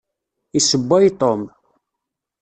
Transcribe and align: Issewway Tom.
Issewway 0.59 1.07
Tom. 1.19 1.41